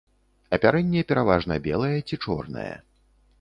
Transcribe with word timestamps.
Апярэнне 0.57 1.03
пераважна 1.11 1.59
белае 1.67 1.93
ці 2.07 2.21
чорнае. 2.25 2.73